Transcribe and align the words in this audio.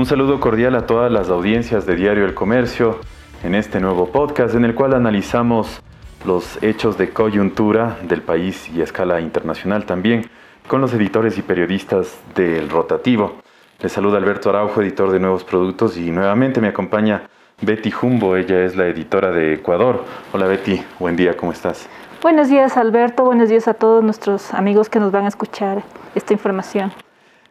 Un 0.00 0.06
saludo 0.06 0.40
cordial 0.40 0.76
a 0.76 0.86
todas 0.86 1.12
las 1.12 1.28
audiencias 1.28 1.84
de 1.84 1.94
Diario 1.94 2.24
El 2.24 2.32
Comercio 2.32 3.00
en 3.44 3.54
este 3.54 3.80
nuevo 3.80 4.06
podcast 4.06 4.54
en 4.54 4.64
el 4.64 4.74
cual 4.74 4.94
analizamos 4.94 5.82
los 6.24 6.56
hechos 6.62 6.96
de 6.96 7.10
coyuntura 7.10 7.98
del 8.04 8.22
país 8.22 8.70
y 8.70 8.80
a 8.80 8.84
escala 8.84 9.20
internacional 9.20 9.84
también 9.84 10.30
con 10.66 10.80
los 10.80 10.94
editores 10.94 11.36
y 11.36 11.42
periodistas 11.42 12.18
del 12.34 12.70
Rotativo. 12.70 13.42
Les 13.78 13.92
saluda 13.92 14.16
Alberto 14.16 14.48
Araujo, 14.48 14.80
editor 14.80 15.10
de 15.10 15.20
Nuevos 15.20 15.44
Productos 15.44 15.98
y 15.98 16.10
nuevamente 16.10 16.62
me 16.62 16.68
acompaña 16.68 17.28
Betty 17.60 17.90
Jumbo, 17.90 18.36
ella 18.36 18.64
es 18.64 18.76
la 18.76 18.86
editora 18.86 19.30
de 19.30 19.52
Ecuador. 19.52 20.06
Hola 20.32 20.46
Betty, 20.46 20.82
buen 20.98 21.14
día, 21.14 21.36
¿cómo 21.36 21.52
estás? 21.52 21.86
Buenos 22.22 22.48
días 22.48 22.78
Alberto, 22.78 23.24
buenos 23.24 23.50
días 23.50 23.68
a 23.68 23.74
todos 23.74 24.02
nuestros 24.02 24.54
amigos 24.54 24.88
que 24.88 24.98
nos 24.98 25.12
van 25.12 25.26
a 25.26 25.28
escuchar 25.28 25.82
esta 26.14 26.32
información. 26.32 26.90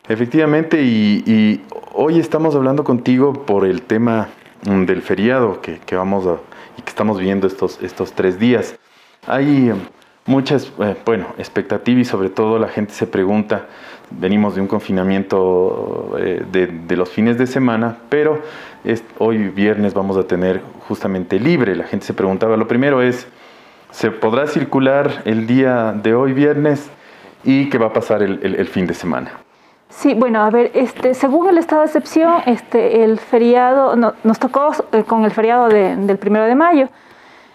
Efectivamente, 0.07 0.81
y, 0.81 1.61
hoy 1.93 2.19
estamos 2.19 2.55
hablando 2.55 2.83
contigo 2.83 3.33
por 3.33 3.65
el 3.65 3.81
tema 3.81 4.29
mm, 4.65 4.85
del 4.85 5.01
feriado 5.01 5.61
que, 5.61 5.79
vamos 5.95 6.25
a, 6.25 6.37
y 6.77 6.81
que 6.81 6.89
estamos 6.89 7.19
viendo 7.19 7.47
estos, 7.47 7.81
estos 7.81 8.13
tres 8.13 8.39
días. 8.39 8.79
Hay 9.27 9.45
mm, 9.45 9.77
muchas, 10.25 10.71
eh, 10.79 10.95
bueno, 11.05 11.27
expectativas 11.37 12.01
y 12.01 12.05
sobre 12.05 12.29
todo 12.29 12.59
la 12.59 12.67
gente 12.67 12.93
se 12.93 13.07
pregunta, 13.07 13.67
venimos 14.11 14.55
de 14.55 14.61
un 14.61 14.67
confinamiento 14.67 16.15
eh, 16.19 16.43
de, 16.51 16.95
los 16.95 17.09
fines 17.09 17.37
de 17.37 17.47
semana, 17.47 17.97
pero 18.09 18.41
hoy 19.17 19.49
viernes 19.49 19.93
vamos 19.93 20.17
a 20.17 20.23
tener 20.23 20.61
justamente 20.87 21.39
libre. 21.39 21.75
La 21.75 21.85
gente 21.85 22.05
se 22.05 22.13
preguntaba, 22.13 22.57
lo 22.57 22.67
primero 22.67 23.01
es, 23.01 23.27
se 23.91 24.11
podrá 24.11 24.47
circular 24.47 25.23
el 25.25 25.47
día 25.47 25.93
de 25.93 26.13
hoy 26.13 26.33
viernes 26.33 26.89
y 27.43 27.69
qué 27.69 27.77
va 27.77 27.87
a 27.87 27.93
pasar 27.93 28.21
el, 28.21 28.67
fin 28.67 28.85
de 28.85 28.93
semana. 28.93 29.31
Sí, 29.89 30.13
bueno, 30.13 30.41
a 30.41 30.49
ver, 30.51 30.71
este, 30.75 31.15
según 31.15 31.49
el 31.49 31.57
estado 31.57 31.81
de 31.81 31.87
excepción, 31.87 32.41
este, 32.45 33.03
el 33.03 33.19
feriado, 33.19 33.95
nos 33.95 34.39
tocó 34.39 34.71
eh, 34.91 35.03
con 35.03 35.25
el 35.25 35.31
feriado 35.31 35.67
del 35.67 36.17
primero 36.17 36.45
de 36.45 36.55
mayo. 36.55 36.89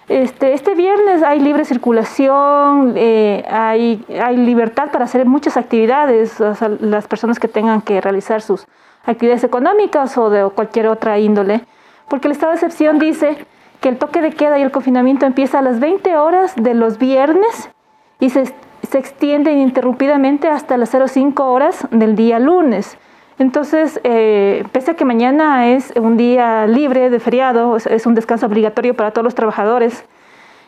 Este, 0.09 0.53
este 0.53 0.75
viernes 0.75 1.23
hay 1.23 1.41
libre 1.41 1.65
circulación, 1.65 2.95
eh, 2.97 3.45
hay, 3.49 4.05
hay 4.23 4.37
libertad 4.37 4.91
para 4.91 5.07
hacer 5.07 5.25
muchas 5.25 5.57
actividades, 5.57 6.39
las 6.81 7.07
personas 7.07 7.39
que 7.39 7.49
tengan 7.49 7.81
que 7.81 8.01
realizar 8.01 8.43
sus 8.43 8.67
actividades 9.07 9.45
económicas 9.45 10.19
o 10.19 10.29
de 10.29 10.45
cualquier 10.51 10.89
otra 10.89 11.19
índole, 11.19 11.65
porque 12.09 12.29
el 12.29 12.33
estado 12.33 12.51
de 12.51 12.57
excepción 12.57 12.99
dice 12.99 13.47
que 13.81 13.89
el 13.89 13.97
toque 13.97 14.21
de 14.21 14.33
queda 14.33 14.59
y 14.59 14.63
el 14.63 14.73
confinamiento 14.73 15.25
empieza 15.25 15.61
a 15.61 15.63
las 15.63 15.79
20 15.81 16.17
horas 16.17 16.55
de 16.57 16.75
los 16.75 16.99
viernes 16.99 17.71
y 18.21 18.31
se, 18.31 18.53
se 18.87 18.99
extiende 18.99 19.53
ininterrumpidamente 19.53 20.49
hasta 20.49 20.77
las 20.77 20.91
05 20.91 21.45
horas 21.51 21.87
del 21.91 22.17
día 22.17 22.39
lunes. 22.39 22.99
Entonces, 23.39 24.01
eh, 24.05 24.65
pese 24.73 24.93
a 24.93 24.95
que 24.95 25.05
mañana 25.05 25.69
es 25.69 25.93
un 25.97 26.17
día 26.17 26.67
libre 26.67 27.11
de 27.11 27.19
feriado, 27.19 27.77
es 27.77 28.07
un 28.07 28.15
descanso 28.15 28.47
obligatorio 28.47 28.95
para 28.95 29.11
todos 29.11 29.25
los 29.25 29.35
trabajadores, 29.35 30.05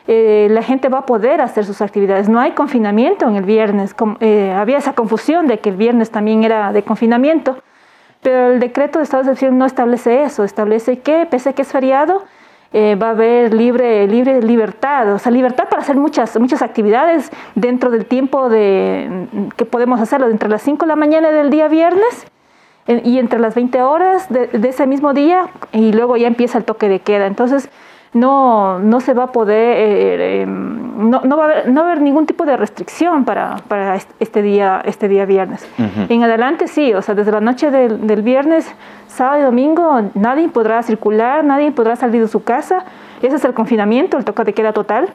eh, 0.08 0.46
la 0.50 0.62
gente 0.62 0.88
va 0.88 0.98
a 0.98 1.06
poder 1.06 1.40
hacer 1.40 1.64
sus 1.64 1.80
actividades. 1.80 2.28
No 2.28 2.38
hay 2.38 2.52
confinamiento 2.52 3.28
en 3.28 3.36
el 3.36 3.44
viernes. 3.44 3.94
Eh, 4.20 4.52
había 4.52 4.78
esa 4.78 4.94
confusión 4.94 5.46
de 5.46 5.58
que 5.58 5.70
el 5.70 5.76
viernes 5.76 6.10
también 6.10 6.44
era 6.44 6.72
de 6.72 6.82
confinamiento, 6.82 7.58
pero 8.22 8.52
el 8.52 8.60
decreto 8.60 9.00
de 9.00 9.04
estado 9.04 9.24
de 9.24 9.30
excepción 9.30 9.58
no 9.58 9.66
establece 9.66 10.22
eso. 10.22 10.44
Establece 10.44 11.00
que, 11.00 11.26
pese 11.26 11.50
a 11.50 11.52
que 11.54 11.62
es 11.62 11.72
feriado, 11.72 12.24
eh, 12.78 12.94
va 12.94 13.06
a 13.06 13.10
haber 13.12 13.54
libre, 13.54 14.06
libre 14.06 14.42
libertad, 14.42 15.10
o 15.14 15.18
sea, 15.18 15.32
libertad 15.32 15.66
para 15.70 15.80
hacer 15.80 15.96
muchas, 15.96 16.38
muchas 16.38 16.60
actividades 16.60 17.30
dentro 17.54 17.90
del 17.90 18.04
tiempo 18.04 18.50
de, 18.50 19.28
que 19.56 19.64
podemos 19.64 19.98
hacerlo, 19.98 20.28
entre 20.28 20.50
las 20.50 20.60
5 20.60 20.84
de 20.84 20.88
la 20.88 20.96
mañana 20.96 21.30
del 21.30 21.48
día 21.48 21.68
viernes 21.68 22.26
y 22.86 23.18
entre 23.18 23.38
las 23.38 23.54
20 23.54 23.80
horas 23.80 24.28
de, 24.28 24.50
ese 24.68 24.86
mismo 24.86 25.14
día 25.14 25.48
y 25.72 25.94
luego 25.94 26.18
ya 26.18 26.26
empieza 26.26 26.58
el 26.58 26.64
toque 26.64 26.90
de 26.90 27.00
queda. 27.00 27.26
Entonces, 27.26 27.70
no, 28.12 28.78
no 28.78 29.00
se 29.00 29.14
va 29.14 29.24
a 29.24 29.32
poder, 29.32 29.76
eh, 29.78 30.42
em, 30.42 31.10
no, 31.10 31.20
no, 31.22 31.36
va 31.36 31.44
a 31.44 31.46
haber, 31.46 31.68
no 31.68 31.82
va 31.82 31.88
a 31.88 31.90
haber 31.90 32.02
ningún 32.02 32.26
tipo 32.26 32.44
de 32.44 32.56
restricción 32.56 33.24
para, 33.24 33.56
para 33.68 33.96
este, 34.20 34.42
día, 34.42 34.82
este 34.84 35.08
día 35.08 35.26
viernes. 35.26 35.68
En 36.08 36.22
adelante 36.22 36.68
sí, 36.68 36.94
o 36.94 37.02
sea, 37.02 37.14
desde 37.14 37.32
la 37.32 37.40
noche 37.40 37.70
del, 37.70 38.06
del, 38.06 38.22
viernes, 38.22 38.72
sábado 39.06 39.40
y 39.40 39.42
domingo, 39.44 40.02
nadie 40.14 40.48
podrá 40.48 40.82
circular, 40.82 41.44
nadie 41.44 41.72
podrá 41.72 41.96
salir 41.96 42.22
de 42.22 42.28
su 42.28 42.42
casa. 42.42 42.84
Ese 43.22 43.36
es 43.36 43.44
el 43.44 43.54
confinamiento, 43.54 44.16
el 44.16 44.24
toque 44.24 44.44
de 44.44 44.54
queda 44.54 44.72
total. 44.72 45.10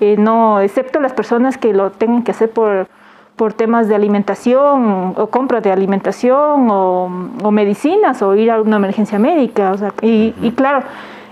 Eh, 0.00 0.16
no, 0.18 0.60
excepto 0.60 1.00
las 1.00 1.12
personas 1.12 1.56
que 1.58 1.72
lo 1.72 1.90
tengan 1.92 2.22
que 2.22 2.32
hacer 2.32 2.50
por, 2.50 2.88
por 3.36 3.52
temas 3.52 3.88
de 3.88 3.94
alimentación 3.94 5.14
o 5.16 5.26
compra 5.28 5.60
de 5.60 5.70
alimentación 5.70 6.68
o, 6.70 7.10
o 7.42 7.50
medicinas 7.50 8.20
o 8.20 8.34
ir 8.34 8.50
a 8.50 8.60
una 8.60 8.76
emergencia 8.76 9.18
médica. 9.18 9.70
O 9.70 9.78
sea, 9.78 9.92
y, 10.02 10.34
y 10.42 10.50
claro, 10.52 10.82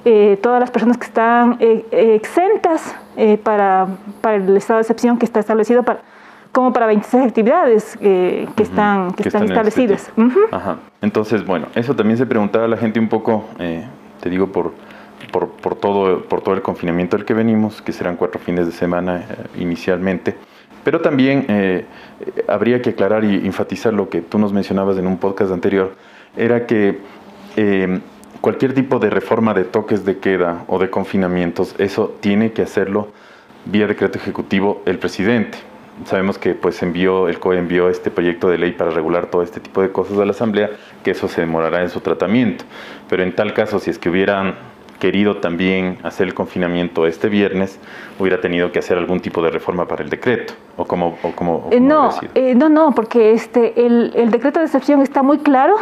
eh, 0.04 0.38
todas 0.42 0.60
las 0.60 0.70
personas 0.70 0.96
que 0.96 1.04
están 1.04 1.56
eh, 1.60 1.84
eh, 1.90 2.14
exentas 2.14 2.94
para, 3.42 3.86
para, 4.22 4.36
el 4.36 4.56
estado 4.56 4.78
de 4.78 4.82
excepción 4.82 5.18
que 5.18 5.26
está 5.26 5.40
establecido 5.40 5.82
para, 5.82 6.00
como 6.52 6.72
para 6.72 6.86
26 6.86 7.24
actividades 7.24 7.98
que, 7.98 8.48
están, 8.56 9.12
que, 9.12 9.24
están, 9.24 9.42
este 9.42 9.52
establecidas. 9.52 10.10
Ajá. 10.50 10.78
Entonces, 11.02 11.44
bueno, 11.44 11.66
eso 11.74 11.94
también 11.94 12.16
se 12.16 12.24
preguntaba 12.24 12.64
a 12.64 12.68
la 12.68 12.78
gente 12.78 12.98
un 12.98 13.08
poco, 13.08 13.44
te 13.58 14.30
digo, 14.30 14.46
por, 14.46 14.72
por, 15.30 15.50
por, 15.50 15.74
todo, 15.74 16.22
por 16.22 16.40
todo 16.40 16.54
el 16.54 16.62
confinamiento 16.62 17.18
del 17.18 17.26
que 17.26 17.34
venimos, 17.34 17.82
que 17.82 17.92
serán 17.92 18.16
cuatro 18.16 18.40
fines 18.40 18.64
de 18.64 18.72
semana 18.72 19.22
inicialmente. 19.58 20.34
Pero 20.82 21.02
también 21.02 21.84
habría 22.48 22.80
que 22.80 22.90
aclarar 22.90 23.22
y 23.24 23.34
enfatizar 23.46 23.92
lo 23.92 24.08
que 24.08 24.22
tú 24.22 24.38
nos 24.38 24.54
mencionabas 24.54 24.96
en 24.96 25.06
un 25.06 25.18
podcast 25.18 25.52
anterior, 25.52 25.92
era 26.38 26.66
que 26.66 27.00
cualquier 28.40 28.74
tipo 28.74 28.98
de 28.98 29.10
reforma 29.10 29.54
de 29.54 29.64
toques 29.64 30.04
de 30.04 30.18
queda 30.18 30.64
o 30.66 30.78
de 30.78 30.90
confinamientos, 30.90 31.74
eso 31.78 32.16
tiene 32.20 32.52
que 32.52 32.62
hacerlo 32.62 33.08
vía 33.66 33.86
decreto 33.86 34.18
ejecutivo 34.18 34.82
el 34.86 34.98
presidente. 34.98 35.58
Sabemos 36.06 36.38
que 36.38 36.54
pues 36.54 36.82
envió, 36.82 37.28
el 37.28 37.38
COE 37.38 37.58
envió 37.58 37.90
este 37.90 38.10
proyecto 38.10 38.48
de 38.48 38.56
ley 38.56 38.72
para 38.72 38.90
regular 38.90 39.26
todo 39.26 39.42
este 39.42 39.60
tipo 39.60 39.82
de 39.82 39.92
cosas 39.92 40.18
a 40.18 40.24
la 40.24 40.30
Asamblea, 40.30 40.70
que 41.04 41.10
eso 41.10 41.28
se 41.28 41.42
demorará 41.42 41.82
en 41.82 41.90
su 41.90 42.00
tratamiento. 42.00 42.64
Pero 43.10 43.22
en 43.22 43.34
tal 43.34 43.52
caso, 43.52 43.78
si 43.78 43.90
es 43.90 43.98
que 43.98 44.08
hubieran 44.08 44.54
querido 45.00 45.38
también 45.38 45.98
hacer 46.04 46.28
el 46.28 46.34
confinamiento 46.34 47.06
este 47.06 47.28
viernes, 47.28 47.80
hubiera 48.20 48.40
tenido 48.40 48.70
que 48.70 48.78
hacer 48.78 48.96
algún 48.96 49.18
tipo 49.18 49.42
de 49.42 49.50
reforma 49.50 49.88
para 49.88 50.04
el 50.04 50.10
decreto, 50.10 50.54
o 50.76 50.84
como, 50.84 51.18
o 51.22 51.32
como, 51.32 51.68
eh, 51.72 51.80
no, 51.80 52.10
eh, 52.36 52.54
no, 52.54 52.68
no, 52.68 52.92
porque 52.92 53.32
este, 53.32 53.84
el, 53.84 54.12
el, 54.14 54.30
decreto 54.30 54.60
de 54.60 54.66
excepción 54.66 55.00
está 55.00 55.24
muy 55.24 55.38
claro 55.38 55.74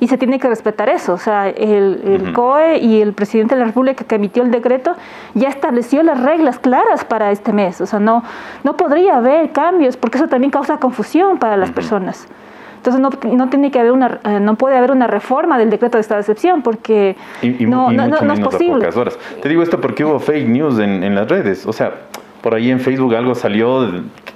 y 0.00 0.08
se 0.08 0.16
tiene 0.16 0.38
que 0.38 0.48
respetar 0.48 0.88
eso. 0.88 1.12
O 1.12 1.18
sea, 1.18 1.50
el, 1.50 2.00
el 2.04 2.32
COE 2.32 2.78
y 2.78 3.02
el 3.02 3.12
presidente 3.12 3.54
de 3.54 3.60
la 3.60 3.66
República 3.66 4.04
que 4.04 4.14
emitió 4.14 4.42
el 4.42 4.50
decreto 4.50 4.94
ya 5.34 5.48
estableció 5.48 6.02
las 6.02 6.20
reglas 6.22 6.58
claras 6.58 7.04
para 7.04 7.30
este 7.30 7.52
mes. 7.52 7.80
O 7.80 7.86
sea, 7.86 7.98
no, 7.98 8.22
no 8.64 8.76
podría 8.76 9.18
haber 9.18 9.52
cambios, 9.52 9.96
porque 9.96 10.16
eso 10.16 10.28
también 10.28 10.50
causa 10.50 10.78
confusión 10.78 11.38
para 11.38 11.56
las 11.56 11.70
personas. 11.70 12.28
Entonces 12.84 13.00
no, 13.00 13.10
no 13.36 13.48
tiene 13.48 13.70
que 13.70 13.78
haber 13.78 13.92
una, 13.92 14.18
eh, 14.24 14.40
no 14.40 14.56
puede 14.56 14.76
haber 14.76 14.90
una 14.90 15.06
reforma 15.06 15.56
del 15.56 15.70
decreto 15.70 15.98
de 15.98 16.00
estado 16.00 16.18
de 16.18 16.22
excepción 16.22 16.62
porque 16.62 17.16
no, 17.60 17.92
no, 17.92 18.32
es 18.32 18.40
posible. 18.40 18.88
horas. 18.88 19.16
Te 19.40 19.48
digo 19.48 19.62
esto 19.62 19.80
porque 19.80 20.04
hubo 20.04 20.18
fake 20.18 20.48
news 20.48 20.80
en, 20.80 21.04
en 21.04 21.14
las 21.14 21.28
redes. 21.28 21.64
O 21.64 21.72
sea, 21.72 21.92
por 22.40 22.56
ahí 22.56 22.72
en 22.72 22.80
Facebook 22.80 23.14
algo 23.14 23.36
salió 23.36 23.88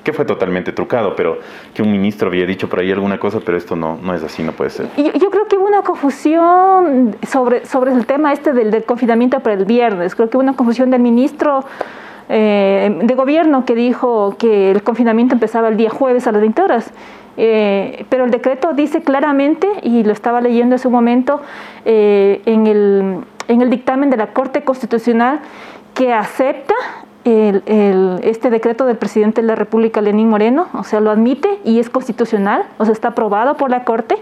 que 0.05 0.13
fue 0.13 0.25
totalmente 0.25 0.71
trucado, 0.71 1.17
pero 1.17 1.39
que 1.75 1.83
un 1.83 1.91
ministro 1.91 2.29
había 2.29 2.47
dicho 2.47 2.69
por 2.69 2.79
ahí 2.79 2.93
alguna 2.93 3.19
cosa, 3.19 3.41
pero 3.45 3.59
esto 3.59 3.75
no, 3.75 3.99
no 4.01 4.15
es 4.15 4.23
así, 4.23 4.45
no 4.45 4.53
puede 4.53 4.71
ser. 4.71 4.87
Yo, 4.97 5.13
yo 5.13 5.29
creo 5.33 5.47
que 5.49 5.57
hubo 5.57 5.67
una 5.67 5.83
confusión 5.83 7.17
sobre, 7.27 7.67
sobre 7.67 7.93
el 7.93 8.07
tema 8.07 8.33
este 8.33 8.53
del, 8.53 8.71
del 8.71 8.85
confinamiento 8.85 9.41
para 9.41 9.57
el 9.57 9.65
viernes. 9.65 10.15
Creo 10.15 10.31
que 10.31 10.37
hubo 10.37 10.45
una 10.45 10.55
confusión 10.55 10.91
del 10.91 11.01
ministro 11.01 11.65
eh, 12.29 12.97
de 13.03 13.15
gobierno 13.17 13.65
que 13.65 13.75
dijo 13.75 14.37
que 14.39 14.71
el 14.71 14.85
confinamiento 14.85 15.35
empezaba 15.35 15.69
el 15.69 15.77
día 15.77 15.91
jueves 15.91 16.29
a 16.29 16.33
las 16.33 16.41
20 16.41 16.63
horas 16.63 16.93
eh, 17.37 18.07
pero 18.09 18.25
el 18.25 18.31
decreto 18.31 18.73
dice 18.73 19.03
claramente, 19.03 19.69
y 19.83 20.05
lo 20.05 20.13
estaba 20.13 20.41
leyendo 20.41 20.75
en 20.75 20.79
su 20.79 20.91
momento, 20.91 21.41
eh, 21.85 22.41
en, 22.47 22.67
el, 22.67 23.25
en, 23.49 23.63
el, 23.63 23.71
dictamen 23.71 24.11
de 24.11 24.17
la 24.17 24.29
Corte 24.29 24.63
Constitucional, 24.63 25.41
que 25.95 26.13
acepta 26.13 26.75
este 27.25 28.51
decreto 28.51 28.87
del 28.87 28.99
presidente 28.99 29.41
de 29.41 29.49
la 29.49 29.57
República, 29.57 30.01
Lenín 30.01 30.29
Moreno, 30.29 30.69
o 30.75 30.85
sea, 30.85 31.01
lo 31.01 31.11
admite 31.11 31.59
y 31.65 31.81
es 31.81 31.91
constitucional, 31.91 32.67
o 32.79 32.85
sea, 32.85 32.93
está 32.93 33.09
aprobado 33.09 33.57
por 33.57 33.69
la 33.69 33.83
Corte. 33.83 34.17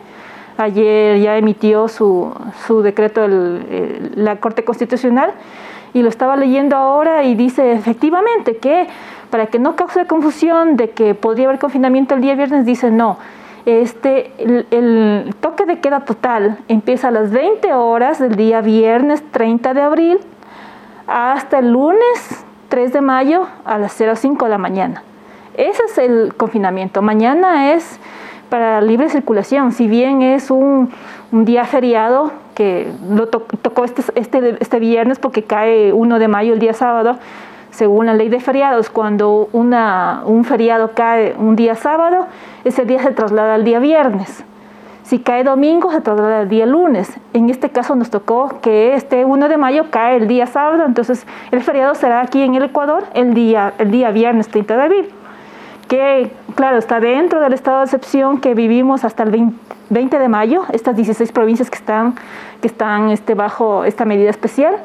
Ayer 0.57 1.19
ya 1.21 1.37
emitió 1.37 1.89
su, 1.89 2.33
su 2.67 2.81
decreto 2.81 3.27
la 3.29 4.37
Corte 4.37 4.65
Constitucional 4.65 5.35
y 5.93 6.03
lo 6.03 6.09
estaba 6.09 6.37
leyendo 6.37 6.77
ahora 6.77 7.25
y 7.25 7.35
dice 7.35 7.73
efectivamente 7.73 8.57
que 8.57 8.89
para 9.35 9.49
que 9.49 9.59
no 9.59 9.75
cause 9.75 10.07
confusión 10.07 10.77
de 10.77 10.91
que 10.91 11.17
podría 11.17 11.49
haber 11.49 11.59
confinamiento 11.59 12.15
el 12.15 12.21
día 12.21 12.37
viernes, 12.37 12.65
dice 12.65 12.93
no. 12.93 13.19
Este, 13.67 14.31
el, 14.71 15.35
toque 15.41 15.67
de 15.67 15.81
queda 15.81 16.05
total 16.05 16.59
empieza 16.69 17.09
a 17.09 17.11
las 17.11 17.33
20 17.33 17.73
horas 17.75 18.21
del 18.21 18.37
día 18.37 18.61
viernes 18.61 19.25
30 19.33 19.75
de 19.75 19.83
abril 19.83 20.19
hasta 21.09 21.59
el 21.59 21.73
lunes 21.73 22.45
3 22.69 22.93
de 22.93 23.01
mayo 23.01 23.49
a 23.65 23.77
las 23.77 24.01
05 24.01 24.45
de 24.45 24.51
la 24.53 24.59
mañana. 24.59 25.03
Ese 25.57 25.83
es 25.83 25.99
el 25.99 26.35
confinamiento. 26.37 27.03
Mañana 27.03 27.73
es 27.73 27.99
para 28.51 28.81
libre 28.83 29.09
circulación, 29.09 29.73
si 29.73 29.89
bien 29.89 30.23
es 30.23 30.53
un, 30.53 30.93
día 31.33 31.65
feriado 31.65 32.31
que 32.55 32.87
lo 33.11 33.27
tocó 33.27 33.85
este, 33.85 34.05
este, 34.15 34.59
este 34.61 34.79
viernes 34.79 35.19
porque 35.19 35.43
cae 35.43 35.93
1 35.93 36.21
de 36.21 36.29
mayo 36.29 36.53
el 36.53 36.61
día 36.61 36.73
sábado, 36.73 37.19
según 37.75 38.07
la 38.07 38.15
ley 38.15 38.29
de 38.29 38.39
feriados, 38.39 38.89
cuando 38.89 39.49
un 39.53 40.45
feriado 40.45 40.93
cae 40.95 41.35
un 41.37 41.57
día 41.57 41.75
sábado, 41.75 42.27
ese 42.65 42.85
día 42.85 43.03
se 43.03 43.11
traslada 43.11 43.55
al 43.55 43.65
día 43.65 43.81
viernes. 43.81 44.45
Si 45.03 45.19
cae 45.19 45.43
domingo, 45.43 45.91
se 45.91 46.01
traslada 46.01 46.41
al 46.41 46.49
día 46.49 46.67
lunes. 46.67 47.13
En 47.33 47.51
este 47.51 47.71
caso 47.71 47.97
nos 47.97 48.11
tocó 48.11 48.61
que 48.63 48.95
este 48.95 49.25
1 49.25 49.49
de 49.49 49.57
mayo 49.57 49.87
cae 49.91 50.17
el 50.17 50.29
día 50.29 50.47
sábado, 50.47 50.85
entonces 50.87 51.27
el 51.51 51.63
feriado 51.63 51.95
será 51.97 52.21
aquí 52.21 52.43
en 52.43 52.55
el 52.55 52.63
Ecuador 52.63 53.05
el 53.13 53.35
día, 53.35 53.75
el 53.79 53.91
día 53.91 54.13
viernes 54.13 54.49
30 54.49 54.77
de 54.77 54.83
abril. 54.83 55.09
Que, 55.89 56.31
claro, 56.55 56.79
está 56.79 57.01
dentro 57.01 57.41
del 57.41 57.53
estado 57.53 57.79
de 57.79 57.85
excepción 57.85 58.41
que 58.41 58.55
vivimos 58.55 59.05
hasta 59.05 59.25
el 59.25 59.53
20 59.91 60.19
de 60.19 60.29
mayo, 60.29 60.63
estas 60.73 60.95
16 60.97 61.33
provincias 61.33 61.71
que 61.71 61.77
están, 61.77 62.15
que 62.63 62.69
están 62.69 63.11
este, 63.11 63.35
bajo 63.35 63.85
esta 63.85 64.05
medida 64.05 64.31
especial. 64.31 64.77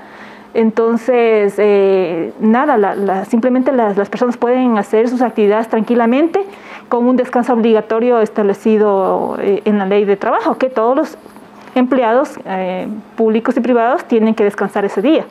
Entonces, 0.54 1.54
eh, 1.58 2.34
nada, 2.40 3.26
simplemente 3.26 3.72
las, 3.72 3.98
las, 3.98 4.10
personas 4.10 4.36
pueden 4.36 4.78
hacer 4.78 5.08
sus 5.08 5.22
actividades 5.22 5.68
tranquilamente 5.68 6.44
con 6.90 7.06
un 7.06 7.16
descanso 7.16 7.54
obligatorio 7.54 8.20
establecido 8.20 9.38
eh, 9.40 9.62
en 9.66 9.78
la 9.78 9.86
ley 9.86 10.06
de 10.06 10.18
trabajo, 10.18 10.58
que 10.58 10.70
todos 10.70 10.98
los 10.98 11.18
empleados 11.76 12.38
eh, 12.46 12.88
públicos 13.16 13.56
y 13.58 13.60
privados 13.60 14.04
tienen 14.06 14.34
que 14.34 14.44
descansar 14.44 14.86
ese 14.86 15.02
día. 15.02 15.26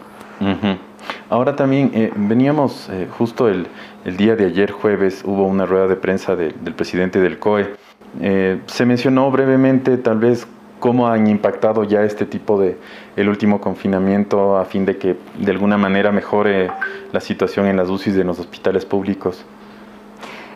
Ahora 1.28 1.56
también 1.56 1.90
eh, 1.94 2.12
veníamos 2.14 2.88
justo 3.18 3.48
el, 3.48 3.66
el, 4.04 4.16
día 4.16 4.36
de 4.36 4.46
ayer 4.46 4.70
jueves, 4.70 5.22
hubo 5.24 5.46
una 5.46 5.66
rueda 5.66 5.88
de 5.88 5.96
prensa 5.96 6.36
del 6.36 6.74
presidente 6.76 7.20
del 7.20 7.40
COE. 7.40 7.74
se 8.20 8.86
mencionó 8.86 9.30
brevemente 9.32 9.96
tal 9.96 10.18
vez 10.18 10.46
cómo 10.78 11.08
han 11.08 11.26
impactado 11.26 11.84
ya 11.84 12.02
este 12.02 12.26
tipo 12.26 12.60
de 12.60 12.76
el 13.16 13.28
último 13.28 13.60
confinamiento 13.60 14.56
a 14.56 14.64
fin 14.64 14.84
de 14.84 14.96
que 14.98 15.16
de 15.38 15.50
alguna 15.50 15.76
manera 15.76 16.12
mejore 16.12 16.70
la 17.12 17.20
situación 17.20 17.66
en 17.66 17.76
las 17.76 17.88
UCIs 17.88 18.14
de 18.14 18.24
los 18.24 18.38
hospitales 18.38 18.84
públicos. 18.84 19.44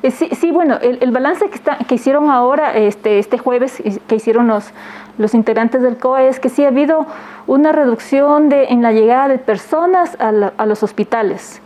Eh, 0.03 0.11
sí, 0.11 0.29
sí, 0.33 0.51
bueno, 0.51 0.79
el, 0.81 1.11
balance 1.13 1.49
que, 1.49 1.55
está, 1.55 1.79
que 1.79 1.95
hicieron 1.95 2.29
ahora, 2.29 2.77
este, 2.77 3.21
este 3.21 3.39
jueves, 3.39 3.81
que 4.09 4.17
hicieron 4.17 4.49
los, 4.49 4.73
los 5.17 5.33
integrantes 5.33 5.81
del 5.83 5.97
COE, 5.97 6.29
es 6.29 6.41
que 6.41 6.49
sí 6.49 6.65
ha 6.65 6.69
habido 6.69 7.07
una 7.47 7.71
reducción 7.71 8.49
de, 8.49 8.65
en 8.65 8.83
la 8.83 8.91
llegada 8.91 9.29
de 9.29 9.39
personas 9.39 10.17
a, 10.19 10.67
los 10.67 10.83
hospitales. 10.83 11.61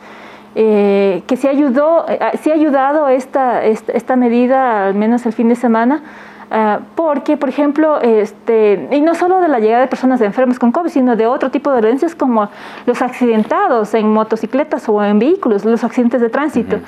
Eh, 0.54 1.22
que 1.26 1.36
sí, 1.36 1.48
ayudó, 1.48 2.06
eh, 2.08 2.18
sí 2.42 2.50
ha 2.50 2.54
ayudado 2.54 3.08
esta, 3.08 3.64
esta, 3.64 3.92
esta 3.92 4.16
medida, 4.16 4.86
al 4.86 4.94
menos 4.94 5.24
el 5.24 5.32
fin 5.32 5.48
de 5.48 5.54
semana, 5.54 6.02
Ah, 6.50 6.80
porque, 6.94 7.36
por 7.36 7.48
ejemplo, 7.48 8.00
este, 8.00 8.88
y 8.92 9.00
no 9.00 9.14
solo 9.14 9.40
de 9.40 9.48
la 9.48 9.58
llegada 9.58 9.82
de 9.82 9.88
personas 9.88 10.20
enfermas 10.20 10.58
con 10.58 10.70
COVID, 10.70 10.90
sino 10.90 11.16
de 11.16 11.26
otro 11.26 11.50
tipo 11.50 11.70
de 11.70 11.80
dolencias 11.80 12.14
como 12.14 12.48
los 12.86 13.02
accidentados 13.02 13.94
en 13.94 14.12
motocicletas 14.12 14.88
o 14.88 15.02
en 15.02 15.18
vehículos, 15.18 15.64
los 15.64 15.82
accidentes 15.82 16.20
de 16.20 16.28
tránsito. 16.28 16.78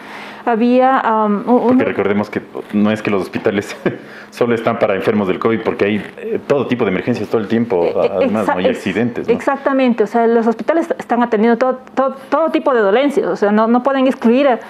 Había 0.45 1.03
Porque 1.67 1.85
recordemos 1.85 2.31
que 2.31 2.41
no 2.73 2.91
es 2.91 3.03
que 3.03 3.11
los 3.11 3.23
hospitales 3.23 3.77
solo 4.31 4.55
están 4.55 4.79
para 4.79 4.95
enfermos 4.95 5.29
del 5.29 5.39
COVID, 5.39 5.61
porque 5.61 5.85
hay 5.85 5.97
eh, 6.19 6.41
todo 6.47 6.67
tipo 6.67 6.85
de 6.85 6.91
emergencias 6.91 7.29
todo 7.29 7.41
el 7.41 7.49
tiempo, 7.49 7.85
eh, 7.85 7.93
eh, 7.95 8.11
además 8.13 8.47
no 8.47 8.55
hay 8.55 8.67
accidentes. 8.67 9.29
Exactamente, 9.29 10.05
o 10.05 10.07
sea, 10.07 10.27
los 10.27 10.47
hospitales 10.47 10.89
están 10.99 11.23
atendiendo 11.23 11.59
todo, 11.59 11.81
todo, 11.95 12.17
todo 12.31 12.51
tipo 12.51 12.73
de 12.73 12.81
dolencias, 12.81 13.27
o 13.27 13.37
sea, 13.37 13.51
no, 13.51 13.67
no 13.67 13.83
pueden 13.83 14.07
excluir 14.07 14.49
a, 14.49 14.61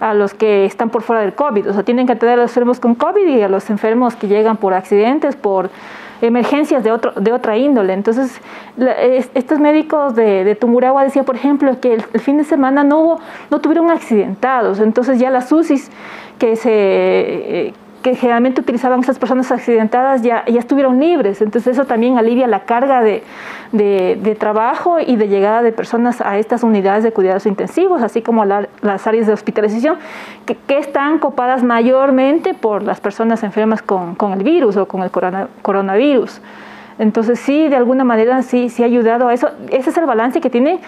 a 0.00 0.14
los 0.14 0.34
que 0.34 0.64
están 0.64 0.90
por 0.90 1.02
fuera 1.02 1.22
del 1.22 1.34
COVID. 1.34 1.70
O 1.70 1.72
sea, 1.74 1.82
tienen 1.82 2.06
que 2.06 2.14
atender 2.14 2.38
a 2.38 2.42
los 2.42 2.50
enfermos 2.50 2.80
con 2.80 2.94
COVID 2.94 3.26
y 3.26 3.42
a 3.42 3.48
los 3.48 3.68
enfermos 3.70 4.16
que 4.16 4.26
llegan 4.28 4.56
por 4.56 4.74
accidentes, 4.74 5.36
por 5.36 5.70
emergencias 6.22 6.82
de, 6.82 6.90
otro, 6.90 7.12
de 7.12 7.32
otra 7.32 7.56
índole. 7.56 7.92
Entonces, 7.92 8.40
estos 9.34 9.60
médicos 9.60 10.14
de, 10.14 10.44
de 10.44 10.54
Tumuragua 10.54 11.04
decían, 11.04 11.24
por 11.24 11.36
ejemplo, 11.36 11.80
que 11.80 11.94
el, 11.94 12.02
fin 12.20 12.38
de 12.38 12.44
semana 12.44 12.82
no, 12.82 13.00
hubo, 13.00 13.20
no 13.50 13.60
tuvieron 13.60 13.90
accidentados. 13.90 14.80
Entonces, 14.80 15.18
ya 15.18 15.30
las 15.30 15.52
UCIs 15.52 15.90
que 16.38 16.56
se... 16.56 16.70
Eh, 16.72 17.74
que 18.02 18.14
generalmente 18.14 18.60
utilizaban 18.60 19.00
esas 19.00 19.18
personas 19.18 19.52
accidentadas 19.52 20.22
ya, 20.22 20.44
ya 20.46 20.58
estuvieron 20.58 20.98
libres. 20.98 21.42
Entonces 21.42 21.74
eso 21.74 21.86
también 21.86 22.16
alivia 22.18 22.46
la 22.46 22.60
carga 22.60 23.02
de, 23.02 23.22
de, 23.72 24.36
trabajo 24.38 24.98
y 25.00 25.16
de 25.16 25.28
llegada 25.28 25.62
de 25.62 25.72
personas 25.72 26.20
a 26.20 26.38
estas 26.38 26.62
unidades 26.62 27.04
de 27.04 27.12
cuidados 27.12 27.46
intensivos, 27.46 28.02
así 28.02 28.22
como 28.22 28.44
las 28.44 29.06
áreas 29.06 29.26
de 29.26 29.32
hospitalización, 29.32 29.98
que, 30.46 30.56
que, 30.56 30.78
están 30.78 31.18
copadas 31.18 31.62
mayormente 31.62 32.54
por 32.54 32.82
las 32.82 33.00
personas 33.00 33.42
enfermas 33.42 33.82
con, 33.82 34.14
con 34.14 34.32
el 34.32 34.42
virus 34.42 34.76
o 34.76 34.88
con 34.88 35.02
el 35.02 35.10
coronavirus. 35.62 36.40
Entonces 36.98 37.38
sí, 37.38 37.68
de 37.68 37.76
alguna 37.76 38.04
manera 38.04 38.42
sí, 38.42 38.68
sí 38.70 38.82
ha 38.82 38.86
ayudado 38.86 39.28
a 39.28 39.34
eso. 39.34 39.50
Ese 39.70 39.90
es 39.90 39.96
el 39.96 40.06
balance 40.06 40.40
que 40.40 40.50
tiene 40.50 40.80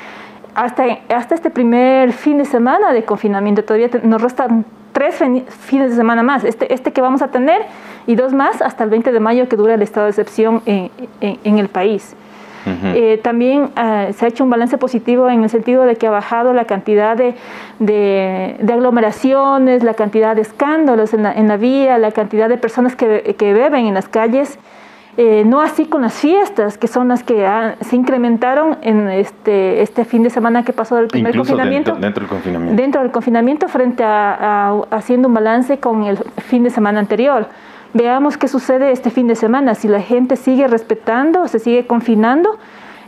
hasta, 0.54 0.84
hasta 1.14 1.34
este 1.34 1.50
primer 1.50 2.12
fin 2.12 2.38
de 2.38 2.44
semana 2.44 2.92
de 2.92 3.04
confinamiento. 3.04 3.64
Todavía 3.64 3.88
nos 4.02 4.20
restan 4.20 4.64
tres 4.92 5.16
fines 5.16 5.90
de 5.90 5.96
semana 5.96 6.22
más, 6.22 6.44
este, 6.44 6.72
este 6.72 6.92
que 6.92 7.00
vamos 7.00 7.22
a 7.22 7.28
tener 7.28 7.62
y 8.06 8.14
dos 8.14 8.32
más 8.32 8.62
hasta 8.62 8.84
el 8.84 8.90
20 8.90 9.12
de 9.12 9.20
mayo 9.20 9.48
que 9.48 9.56
dura 9.56 9.74
el 9.74 9.82
estado 9.82 10.06
de 10.06 10.10
excepción 10.10 10.62
en, 10.66 10.90
en, 11.20 11.58
el 11.58 11.68
país. 11.68 12.14
Eh, 12.64 13.18
también 13.24 13.70
ah, 13.74 14.08
se 14.14 14.24
ha 14.24 14.28
hecho 14.28 14.44
un 14.44 14.50
balance 14.50 14.78
positivo 14.78 15.28
en 15.28 15.42
el 15.42 15.50
sentido 15.50 15.82
de 15.82 15.96
que 15.96 16.06
ha 16.06 16.10
bajado 16.10 16.52
la 16.52 16.64
cantidad 16.64 17.16
de, 17.16 17.34
de, 17.80 18.72
aglomeraciones, 18.72 19.82
la 19.82 19.94
cantidad 19.94 20.36
de 20.36 20.42
escándalos 20.42 21.12
en 21.12 21.24
la, 21.24 21.32
en 21.32 21.48
la, 21.48 21.56
vía, 21.56 21.98
la 21.98 22.12
cantidad 22.12 22.48
de 22.48 22.58
personas 22.58 22.94
que, 22.94 23.34
que 23.36 23.52
beben 23.52 23.86
en 23.86 23.94
las 23.94 24.08
calles. 24.08 24.60
Eh, 25.18 25.44
no 25.44 25.60
así 25.60 25.84
con 25.84 26.00
las 26.02 26.14
fiestas, 26.14 26.78
que 26.78 26.86
son 26.86 27.08
las 27.08 27.22
que 27.22 27.46
se 27.80 27.96
incrementaron 27.96 28.78
en 28.80 29.10
este, 29.10 29.82
este 29.82 30.06
fin 30.06 30.22
de 30.22 30.30
semana 30.30 30.64
que 30.64 30.72
pasó 30.72 30.96
del 30.96 31.08
primer 31.08 31.36
confinamiento. 31.36 31.96
Dentro, 31.96 32.22
del 32.22 32.30
confinamiento. 32.30 32.82
Dentro 32.82 33.02
del 33.02 33.10
confinamiento, 33.10 33.68
frente 33.68 34.04
a, 34.04 34.70
haciendo 34.90 35.28
un 35.28 35.34
balance 35.34 35.78
con 35.78 36.04
el 36.04 36.16
fin 36.38 36.62
de 36.62 36.70
semana 36.70 36.98
anterior. 36.98 37.46
Veamos 37.92 38.38
qué 38.38 38.48
sucede 38.48 38.90
este 38.90 39.10
fin 39.10 39.26
de 39.26 39.34
semana, 39.34 39.74
si 39.74 39.86
la 39.86 40.00
gente 40.00 40.36
sigue 40.36 40.66
respetando, 40.66 41.46
se 41.46 41.58
sigue 41.58 41.86
confinando 41.86 42.58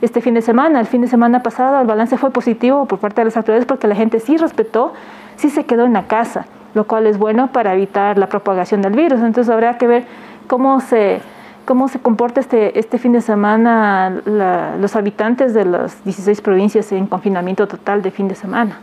este 0.03 0.21
fin 0.21 0.35
de 0.35 0.43
semana. 0.43 0.81
El 0.81 0.87
fin 0.87 1.01
de 1.01 1.09
semana 1.09 1.43
pasado 1.43 1.81
el 1.81 1.87
balance 1.87 2.19
fue 2.19 2.31
positivo 2.31 2.85
por 2.85 2.99
parte 2.99 3.23
de 3.23 3.27
las 3.27 3.37
autoridades 3.39 3.65
porque 3.65 3.89
la 3.89 3.95
gente 3.95 4.21
sí 4.21 4.37
respetó, 4.37 4.93
sí 5.37 5.49
se 5.49 5.65
quedó 5.65 5.87
en 5.87 5.95
la 5.95 6.07
casa, 6.07 6.45
lo 6.75 6.87
cual 6.87 7.07
es 7.07 7.17
bueno 7.17 7.51
para 7.51 7.73
evitar 7.73 8.19
la 8.19 8.27
propagación 8.27 8.83
del 8.83 8.93
virus. 8.93 9.21
Entonces 9.21 9.51
habrá 9.51 9.79
que 9.79 9.87
ver 9.87 10.05
cómo 10.49 10.81
se 10.81 11.23
cómo 11.65 11.89
se 11.89 11.99
comporta 11.99 12.41
este, 12.41 12.79
este 12.79 12.99
fin 12.99 13.13
de 13.13 13.21
semana 13.21 14.23
los 14.81 14.97
habitantes 14.97 15.55
de 15.55 15.65
las 15.65 16.05
16 16.05 16.41
provincias 16.41 16.93
en 16.93 17.07
confinamiento 17.07 17.67
total 17.67 18.03
de 18.03 18.11
fin 18.11 18.29
de 18.29 18.35
semana. 18.35 18.79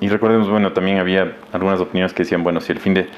Y 0.00 0.08
recordemos, 0.08 0.48
bueno, 0.48 0.72
también 0.72 0.98
había 0.98 1.36
algunas 1.52 1.80
opiniones 1.80 2.12
que 2.12 2.22
decían, 2.22 2.42
bueno, 2.42 2.60
si 2.60 2.72
el 2.72 2.78
fin 2.78 2.94
de 2.94 3.08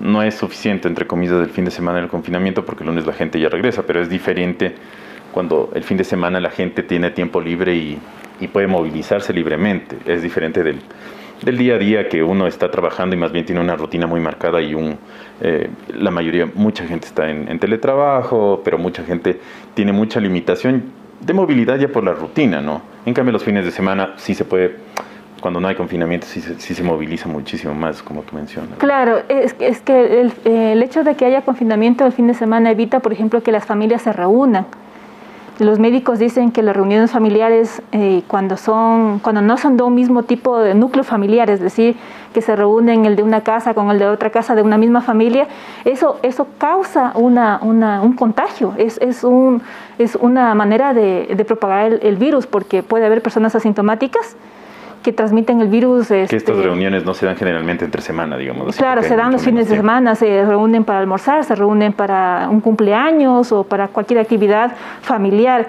no 0.00 0.22
es 0.22 0.34
suficiente, 0.34 0.88
entre 0.88 1.06
comillas, 1.06 1.38
del 1.38 1.50
fin 1.50 1.64
de 1.64 1.70
semana 1.70 1.98
del 1.98 2.08
confinamiento, 2.08 2.64
porque 2.64 2.84
el 2.84 2.88
lunes 2.88 3.06
la 3.06 3.12
gente 3.12 3.40
ya 3.40 3.48
regresa, 3.48 3.82
pero 3.82 4.00
es 4.00 4.08
diferente 4.08 4.74
cuando 5.32 5.70
el 5.74 5.82
fin 5.82 5.96
de 5.96 6.04
semana 6.04 6.40
la 6.40 6.50
gente 6.50 6.82
tiene 6.82 7.10
tiempo 7.10 7.40
libre 7.40 7.74
y, 7.74 7.98
y 8.40 8.48
puede 8.48 8.66
movilizarse 8.66 9.32
libremente. 9.32 9.98
Es 10.06 10.22
diferente 10.22 10.62
del, 10.62 10.80
del 11.42 11.56
día 11.56 11.74
a 11.74 11.78
día 11.78 12.08
que 12.08 12.22
uno 12.22 12.46
está 12.46 12.70
trabajando 12.70 13.14
y 13.14 13.18
más 13.18 13.32
bien 13.32 13.44
tiene 13.44 13.60
una 13.60 13.76
rutina 13.76 14.06
muy 14.06 14.20
marcada 14.20 14.60
y 14.60 14.74
un, 14.74 14.98
eh, 15.40 15.70
la 15.94 16.10
mayoría, 16.10 16.48
mucha 16.54 16.86
gente 16.86 17.06
está 17.06 17.30
en, 17.30 17.58
teletrabajo, 17.58 18.60
pero 18.64 18.78
mucha 18.78 19.04
gente 19.04 19.40
tiene 19.74 19.92
mucha 19.92 20.20
limitación 20.20 20.84
de 21.20 21.32
movilidad 21.32 21.78
ya 21.78 21.88
por 21.88 22.04
la 22.04 22.12
rutina, 22.12 22.60
¿no? 22.60 22.82
En 23.04 23.14
cambio 23.14 23.32
los 23.32 23.42
fines 23.42 23.64
de 23.64 23.70
semana 23.70 24.14
sí 24.16 24.34
se 24.34 24.44
puede, 24.44 24.76
cuando 25.40 25.60
no 25.60 25.68
hay 25.68 25.74
confinamiento, 25.74 26.26
sí, 26.26 26.40
sí 26.40 26.74
se 26.74 26.82
moviliza 26.82 27.28
muchísimo 27.28 27.74
más, 27.74 28.02
como 28.02 28.22
tú 28.22 28.36
mencionas. 28.36 28.78
Claro, 28.78 29.22
es, 29.28 29.54
es 29.58 29.80
que 29.80 30.20
el, 30.20 30.32
el 30.44 30.82
hecho 30.82 31.04
de 31.04 31.14
que 31.14 31.24
haya 31.24 31.42
confinamiento 31.42 32.06
el 32.06 32.12
fin 32.12 32.26
de 32.26 32.34
semana 32.34 32.70
evita, 32.70 33.00
por 33.00 33.12
ejemplo, 33.12 33.42
que 33.42 33.52
las 33.52 33.64
familias 33.64 34.02
se 34.02 34.12
reúnan 34.12 34.66
los 35.58 35.78
médicos 35.78 36.18
dicen 36.18 36.52
que 36.52 36.62
las 36.62 36.76
reuniones 36.76 37.10
familiares, 37.10 37.82
eh, 37.92 38.22
cuando, 38.28 38.56
son, 38.56 39.18
cuando 39.18 39.40
no 39.40 39.56
son 39.56 39.76
de 39.76 39.82
un 39.82 39.94
mismo 39.94 40.22
tipo 40.22 40.58
de 40.58 40.74
núcleo 40.74 41.04
familiar, 41.04 41.50
es 41.50 41.60
decir, 41.60 41.96
que 42.32 42.42
se 42.42 42.54
reúnen 42.54 43.06
el 43.06 43.16
de 43.16 43.22
una 43.22 43.40
casa 43.40 43.74
con 43.74 43.90
el 43.90 43.98
de 43.98 44.06
otra 44.06 44.30
casa 44.30 44.54
de 44.54 44.62
una 44.62 44.78
misma 44.78 45.00
familia, 45.00 45.48
eso, 45.84 46.18
eso 46.22 46.46
causa 46.58 47.12
una, 47.14 47.58
una, 47.62 48.02
un 48.02 48.12
contagio, 48.12 48.74
es, 48.78 48.98
es, 48.98 49.24
un, 49.24 49.62
es 49.98 50.14
una 50.16 50.54
manera 50.54 50.94
de, 50.94 51.34
de 51.36 51.44
propagar 51.44 51.92
el, 51.92 52.00
el, 52.02 52.16
virus, 52.16 52.46
porque 52.46 52.82
puede 52.82 53.06
haber 53.06 53.22
personas 53.22 53.54
asintomáticas 53.54 54.36
que 55.08 55.14
transmiten 55.14 55.62
el 55.62 55.68
virus. 55.68 56.08
que 56.08 56.22
estas 56.22 56.36
este, 56.36 56.52
reuniones 56.52 57.02
no 57.02 57.14
se 57.14 57.24
dan 57.24 57.34
generalmente 57.34 57.82
entre 57.82 58.02
semana, 58.02 58.36
digamos. 58.36 58.76
claro, 58.76 59.02
se 59.02 59.16
dan 59.16 59.32
los 59.32 59.40
fines 59.40 59.66
de 59.66 59.76
semana, 59.76 60.14
se 60.14 60.44
reúnen 60.44 60.84
para 60.84 60.98
almorzar, 60.98 61.44
se 61.44 61.54
reúnen 61.54 61.94
para 61.94 62.46
un 62.50 62.60
cumpleaños 62.60 63.50
o 63.50 63.64
para 63.64 63.88
cualquier 63.88 64.20
actividad 64.20 64.76
familiar. 65.00 65.68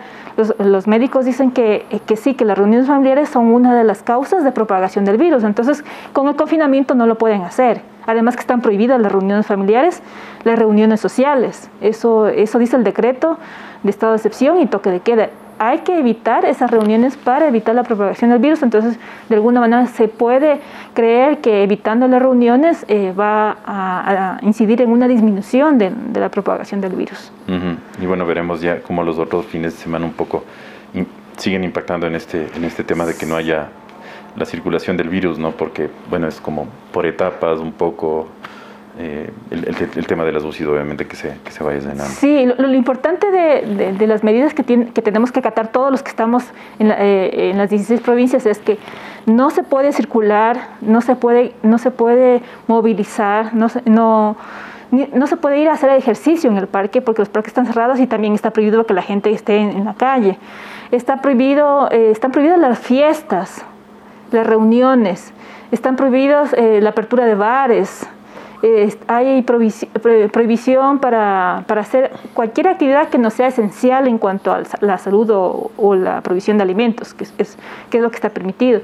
Los, 0.58 0.88
médicos 0.88 1.24
dicen 1.24 1.52
que, 1.52 1.86
que, 2.06 2.18
sí, 2.18 2.34
que 2.34 2.44
las 2.44 2.58
reuniones 2.58 2.88
familiares 2.88 3.30
son 3.30 3.46
una 3.48 3.74
de 3.74 3.86
las 3.86 4.04
causas 4.04 4.44
de 4.44 4.52
propagación 4.52 5.06
del 5.06 5.16
virus. 5.16 5.46
Entonces, 5.46 5.86
con 6.12 6.28
el 6.28 6.36
confinamiento 6.36 6.94
no 6.94 7.08
lo 7.08 7.16
pueden 7.16 7.44
hacer. 7.44 7.82
Además 8.08 8.36
que 8.36 8.42
están 8.42 8.60
prohibidas 8.60 9.00
las 9.00 9.10
reuniones 9.10 9.48
familiares, 9.48 10.02
las 10.44 10.60
reuniones 10.60 11.00
sociales. 11.00 11.70
Eso, 11.80 12.28
eso 12.28 12.60
dice 12.60 12.76
el 12.76 12.84
decreto 12.84 13.38
de 13.84 13.90
estado 13.90 14.12
de 14.12 14.18
excepción 14.18 14.60
y 14.60 14.66
toque 14.66 14.90
de 14.90 15.00
queda 15.00 15.30
hay 15.60 15.80
que 15.80 16.00
evitar 16.00 16.46
esas 16.46 16.72
reuniones 16.72 17.18
para 17.18 17.48
evitar 17.48 17.76
la 17.76 17.84
propagación 17.84 18.32
del 18.32 18.40
virus. 18.40 18.64
Entonces, 18.64 18.98
de 19.28 19.36
alguna 19.36 19.60
manera 19.60 19.86
se 19.88 20.08
puede 20.08 20.60
creer 20.94 21.40
que 21.40 21.64
evitando 21.64 22.08
las 22.08 22.22
reuniones 22.22 22.86
eh, 22.88 23.14
va 23.18 23.58
a, 23.66 24.40
incidir 24.42 24.82
en 24.82 24.90
una 24.90 25.08
disminución 25.08 25.78
de, 25.78 25.92
la 26.14 26.30
propagación 26.30 26.82
del 26.82 26.94
virus. 26.94 27.32
Y 28.02 28.06
bueno, 28.06 28.26
veremos 28.26 28.62
ya 28.62 28.82
cómo 28.82 29.04
los 29.04 29.20
otros 29.20 29.46
fines 29.46 29.74
de 29.74 29.80
semana 29.80 30.06
un 30.06 30.14
poco 30.14 30.44
siguen 31.38 31.64
impactando 31.64 32.06
en 32.08 32.16
este, 32.16 32.48
en 32.56 32.66
este 32.66 32.84
tema 32.84 33.06
de 33.06 33.16
que 33.16 33.26
no 33.26 33.36
haya 33.36 33.70
la 34.36 34.46
circulación 34.46 34.98
del 34.98 35.10
virus, 35.10 35.40
¿no? 35.40 35.52
Porque, 35.52 35.90
bueno, 36.10 36.28
es 36.28 36.40
como 36.40 36.68
por 36.92 37.06
etapas 37.06 37.60
un 37.60 37.72
poco 37.72 38.28
eh, 39.02 39.30
el, 39.50 40.08
tema 40.08 40.26
de 40.26 40.34
las 40.34 40.44
UCI, 40.44 40.66
obviamente, 40.66 41.08
que 41.08 41.16
se, 41.16 41.34
que 41.46 41.52
se 41.52 41.64
vaya 41.64 41.80
llenando. 41.80 42.04
Sí, 42.04 42.46
lo, 42.46 42.74
importante 42.74 43.32
de, 43.32 43.94
de, 43.94 44.08
las 44.08 44.26
medidas 44.26 44.54
que, 44.54 44.62
tiene, 44.62 44.92
que 44.92 45.02
tenemos 45.02 45.32
que 45.32 45.40
acatar 45.40 45.72
todos 45.72 45.90
los 45.90 46.04
que 46.04 46.10
estamos 46.10 46.44
en, 46.80 46.92
eh, 46.92 47.52
en, 47.52 47.58
las 47.58 47.70
16 47.70 48.02
provincias 48.02 48.46
es 48.46 48.60
que 48.60 48.78
no 49.26 49.52
se 49.52 49.64
puede 49.64 49.94
circular, 49.94 50.72
no 50.82 51.00
se 51.00 51.16
puede, 51.16 51.54
no 51.64 51.78
se 51.78 51.92
puede 51.92 52.42
movilizar, 52.68 53.56
no 53.56 53.70
se, 53.70 53.82
no, 53.86 54.36
no 54.92 55.28
se 55.28 55.38
puede 55.38 55.60
ir 55.60 55.70
a 55.70 55.74
hacer 55.74 55.92
ejercicio 55.92 56.50
en 56.52 56.58
el 56.58 56.68
parque 56.68 57.02
porque 57.02 57.22
los 57.22 57.30
parques 57.30 57.52
están 57.52 57.68
cerrados 57.68 58.02
y 58.02 58.08
también 58.08 58.34
está 58.34 58.52
prohibido 58.52 58.86
que 58.86 58.94
la 58.94 59.02
gente 59.02 59.32
esté 59.32 59.60
en, 59.60 59.86
la 59.86 59.94
calle. 59.94 60.38
Está 60.92 61.22
prohibido, 61.22 61.90
eh, 61.90 62.12
están 62.12 62.34
prohibidas 62.34 62.60
las 62.60 62.78
fiestas, 62.78 63.64
las 64.34 64.46
reuniones, 64.46 65.32
están 65.72 65.96
prohibidos 65.96 66.54
la 66.58 66.90
apertura 66.90 67.26
de 67.26 67.36
bares, 67.36 68.06
hay 69.08 69.42
prohibición 69.44 71.00
para, 71.00 71.64
para, 71.68 71.82
hacer 71.82 72.12
cualquier 72.34 72.68
actividad 72.68 73.10
que 73.10 73.18
no 73.18 73.30
sea 73.30 73.48
esencial 73.48 74.08
en 74.08 74.18
cuanto 74.18 74.52
a 74.52 74.64
la 74.82 74.98
salud 74.98 75.30
o, 75.78 75.96
la 75.96 76.22
provisión 76.22 76.58
de 76.58 76.64
alimentos, 76.64 77.14
que 77.14 77.24
es, 77.24 77.58
que 77.90 77.98
es 77.98 78.04
lo 78.04 78.10
que 78.10 78.16
está 78.16 78.30
permitido. 78.30 78.82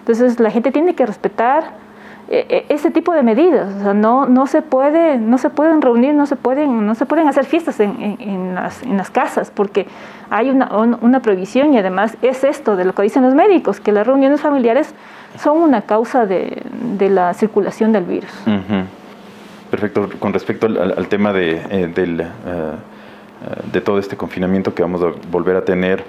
Entonces 0.00 0.38
la 0.38 0.50
gente 0.50 0.70
tiene 0.70 0.94
que 0.94 1.04
respetar 1.04 1.86
eh, 2.28 2.44
eh, 2.48 2.66
ese 2.70 2.90
tipo 2.90 3.12
de 3.12 3.22
medidas. 3.22 3.72
O 3.76 3.80
sea, 3.84 3.94
no, 3.94 4.26
no, 4.26 4.48
se 4.48 4.60
puede, 4.60 5.16
no 5.16 5.38
se 5.38 5.48
pueden 5.48 5.80
reunir, 5.80 6.12
no 6.12 6.26
se 6.26 6.34
pueden, 6.34 6.84
no 6.84 6.96
se 6.96 7.06
pueden 7.06 7.28
hacer 7.28 7.44
fiestas 7.44 7.78
en, 7.78 8.16
en, 8.18 8.54
las, 8.56 8.82
en 8.82 8.96
las, 8.96 9.10
casas 9.10 9.52
porque 9.54 9.86
hay 10.28 10.50
una, 10.50 10.68
una, 10.76 11.20
prohibición 11.20 11.72
y 11.72 11.78
además 11.78 12.16
es 12.22 12.42
esto 12.42 12.74
de 12.74 12.84
lo 12.84 12.94
que 12.94 13.02
dicen 13.02 13.22
los 13.22 13.34
médicos, 13.34 13.78
que 13.78 13.92
las 13.92 14.04
reuniones 14.04 14.40
familiares 14.40 14.92
son 15.38 15.58
una 15.58 15.82
causa 15.82 16.26
de, 16.26 16.62
de 16.98 17.10
la 17.10 17.32
circulación 17.32 17.92
del 17.92 18.04
virus. 18.04 18.32
Perfecto. 19.76 20.08
Con 20.18 20.32
respecto 20.32 20.66
al, 20.66 21.08
tema 21.08 21.34
de, 21.34 21.56
eh, 21.56 21.60
eh, 21.70 21.92
eh, 21.94 22.22
de 23.70 23.80
todo 23.82 23.98
este 23.98 24.16
confinamiento 24.16 24.74
que 24.74 24.80
vamos 24.80 25.02
a 25.02 25.12
volver 25.30 25.54
a 25.54 25.66
tener, 25.66 26.02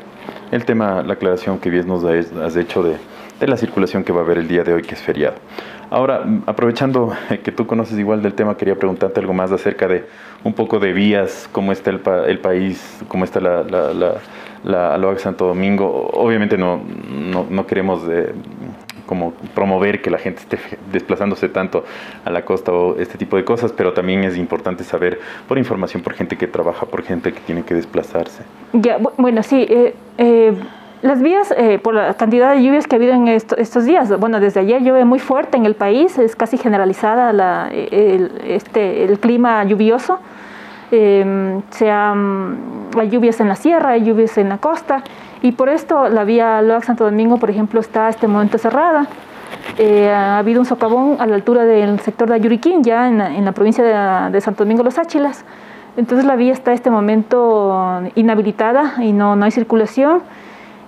el 0.53 0.63
tema, 0.63 1.03
la 1.03 1.15
aclaración 1.15 1.59
que 1.59 1.69
bien 1.69 1.85
nos 1.85 2.01
has 2.05 2.55
hecho 2.55 2.81
de, 2.81 2.95
de, 3.41 3.47
la 3.47 3.57
circulación 3.57 4.05
que 4.05 4.13
va 4.13 4.21
a 4.21 4.23
haber 4.23 4.37
el 4.37 4.47
día 4.47 4.63
de 4.63 4.73
hoy, 4.73 4.83
que 4.83 4.95
es 4.95 5.01
feriado. 5.01 5.35
Ahora, 5.89 6.23
aprovechando 6.45 7.11
que 7.43 7.51
tú 7.51 7.67
conoces 7.67 7.99
igual 7.99 8.21
del 8.21 8.35
tema, 8.35 8.55
quería 8.55 8.75
preguntarte 8.75 9.19
algo 9.19 9.33
más 9.33 9.51
acerca 9.51 9.85
de 9.89 10.05
un 10.45 10.53
poco 10.53 10.79
de 10.79 10.93
vías, 10.93 11.49
cómo 11.51 11.73
está 11.73 11.89
el, 11.89 11.99
el 12.25 12.39
país, 12.39 13.01
cómo 13.09 13.25
está 13.25 13.41
la, 13.41 13.63
la, 13.63 14.97
la, 14.97 15.19
Santo 15.19 15.45
Domingo. 15.45 16.09
Obviamente 16.13 16.57
no, 16.57 16.81
no, 17.09 17.45
no 17.49 17.67
queremos 17.67 18.07
como 19.07 19.33
promover 19.55 20.03
que 20.03 20.11
la 20.11 20.19
gente 20.19 20.41
esté 20.41 20.59
desplazándose 20.91 21.49
tanto 21.49 21.83
a 22.23 22.29
la 22.29 22.45
costa 22.45 22.71
o 22.71 22.99
este 22.99 23.17
tipo 23.17 23.35
de 23.37 23.43
cosas, 23.43 23.71
pero 23.71 23.93
también 23.93 24.23
es 24.23 24.37
importante 24.37 24.83
saber 24.83 25.19
por 25.47 25.57
información, 25.57 26.03
por 26.03 26.13
gente 26.13 26.37
que 26.37 26.45
trabaja, 26.45 26.85
por 26.85 27.01
gente 27.01 27.33
que 27.33 27.39
tiene 27.39 27.63
que 27.63 27.73
desplazarse. 27.73 28.43
Ya, 28.73 28.99
bueno, 29.17 29.41
sí. 29.41 29.65
Eh, 29.67 29.95
eh, 30.19 30.53
las 31.01 31.21
vías, 31.21 31.53
eh, 31.55 31.79
por 31.79 31.93
la 31.93 32.13
cantidad 32.15 32.53
de 32.53 32.63
lluvias 32.63 32.87
que 32.87 32.95
ha 32.95 32.97
habido 32.97 33.13
en 33.13 33.27
estos 33.27 33.85
días, 33.85 34.19
bueno, 34.19 34.39
desde 34.39 34.59
ayer 34.59 34.81
llueve 34.81 35.05
muy 35.05 35.19
fuerte 35.19 35.57
en 35.57 35.65
el 35.65 35.75
país, 35.75 36.17
es 36.17 36.35
casi 36.35 36.57
generalizada 36.57 37.33
la, 37.33 37.69
el, 37.71 38.31
este, 38.43 39.03
el 39.03 39.19
clima 39.19 39.63
lluvioso. 39.63 40.19
Eh, 40.91 41.59
sea, 41.69 42.15
hay 42.97 43.09
lluvias 43.09 43.39
en 43.41 43.49
la 43.49 43.55
sierra, 43.55 43.89
hay 43.89 44.03
lluvias 44.05 44.37
en 44.37 44.49
la 44.49 44.57
costa, 44.57 45.03
y 45.41 45.51
por 45.51 45.69
esto 45.69 46.09
la 46.09 46.23
vía 46.23 46.61
Loax 46.61 46.85
Santo 46.87 47.03
Domingo, 47.05 47.37
por 47.37 47.49
ejemplo, 47.49 47.79
está 47.79 48.09
este 48.09 48.27
momento 48.27 48.57
cerrada. 48.57 49.07
Eh, 49.77 50.09
ha 50.09 50.39
habido 50.39 50.59
un 50.59 50.65
socavón 50.65 51.17
a 51.19 51.27
la 51.27 51.35
altura 51.35 51.63
del 51.63 51.99
sector 51.99 52.27
de 52.29 52.35
Ayuriquín, 52.35 52.83
ya 52.83 53.07
en 53.07 53.45
la, 53.45 53.51
provincia 53.51 54.29
de, 54.29 54.41
Santo 54.41 54.63
Domingo 54.63 54.83
Los 54.83 54.97
Áchilas. 54.97 55.45
Entonces 55.95 56.25
la 56.25 56.35
vía 56.35 56.53
está 56.53 56.71
a 56.71 56.73
este 56.73 56.89
momento 56.89 58.01
inhabilitada 58.15 58.95
y 59.03 59.13
no, 59.13 59.35
no 59.35 59.45
hay 59.45 59.51
circulación. 59.51 60.21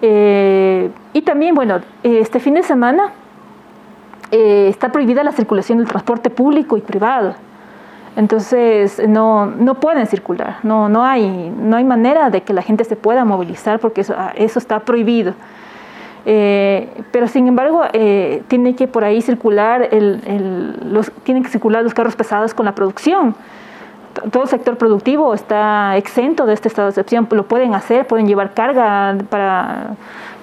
Eh, 0.02 0.90
y 1.14 1.22
también, 1.22 1.56
bueno, 1.56 1.80
este 2.04 2.40
fin 2.40 2.54
de 2.54 2.64
semana 2.64 3.12
eh, 4.32 4.68
está 4.70 4.92
prohibida 4.92 5.24
la 5.24 5.32
circulación 5.32 5.80
del 5.80 5.88
transporte 5.88 6.30
público 6.30 6.78
y 6.78 6.82
privado. 6.82 7.36
Entonces 8.16 9.02
no, 9.08 9.46
no 9.46 9.76
pueden 9.76 10.08
circular, 10.08 10.58
no, 10.64 10.90
no, 10.90 11.06
hay, 11.06 11.54
no 11.58 11.78
hay 11.78 11.84
manera 11.84 12.30
de 12.30 12.42
que 12.42 12.54
la 12.54 12.62
gente 12.62 12.84
se 12.84 12.96
pueda 12.96 13.24
movilizar 13.24 13.80
porque 13.80 14.02
eso, 14.02 14.14
ah, 14.18 14.34
eso 14.36 14.60
está 14.60 14.80
prohibido. 14.80 15.34
Eh, 16.26 16.90
pero 17.12 17.28
sin 17.28 17.48
embargo, 17.48 17.84
eh, 17.94 18.44
tiene 18.48 18.76
que 18.76 18.88
por 18.88 19.04
ahí 19.04 19.22
circular 19.22 19.88
el, 19.92 20.22
el, 20.26 20.94
los, 20.94 21.12
tienen 21.24 21.44
que 21.44 21.50
circular 21.50 21.84
los 21.84 21.94
carros 21.94 22.16
pesados 22.16 22.54
con 22.54 22.66
la 22.66 22.76
producción. 22.76 23.36
Todo 24.32 24.44
el 24.44 24.50
sector 24.50 24.76
productivo 24.76 25.34
está 25.34 25.96
exento 25.96 26.46
de 26.46 26.54
este 26.54 26.68
estado 26.68 26.88
de 26.88 26.92
excepción, 26.92 27.28
lo 27.32 27.44
pueden 27.46 27.74
hacer, 27.74 28.06
pueden 28.06 28.28
llevar 28.28 28.54
carga 28.54 29.18
para 29.30 29.92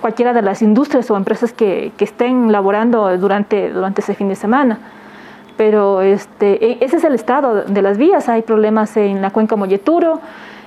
cualquiera 0.00 0.32
de 0.32 0.40
las 0.40 0.62
industrias 0.62 1.10
o 1.10 1.16
empresas 1.16 1.52
que, 1.52 1.92
que 1.98 2.04
estén 2.04 2.52
laborando 2.52 3.18
durante, 3.18 3.70
durante 3.70 4.00
ese 4.00 4.14
fin 4.14 4.28
de 4.28 4.36
semana 4.36 4.78
pero 5.56 6.02
este, 6.02 6.72
e, 6.72 6.78
ese 6.80 6.96
es 6.96 7.04
el 7.04 7.14
estado 7.14 7.62
de 7.62 7.82
las 7.82 7.98
vías. 7.98 8.28
Hay 8.28 8.42
problemas 8.42 8.96
en 8.96 9.22
la 9.22 9.30
cuenca 9.30 9.56
Molleturo, 9.56 10.20